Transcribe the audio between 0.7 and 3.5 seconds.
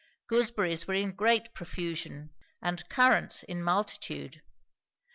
were in great profusion, and currants